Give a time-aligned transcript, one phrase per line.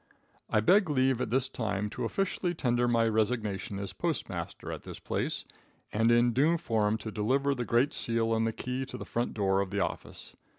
[0.49, 4.97] I beg leave at this time to officially tender my resignation as postmaster at this
[4.99, 5.45] place,
[5.93, 9.35] and in due form to deliver the great seal and the key to the front
[9.35, 10.35] door of the office.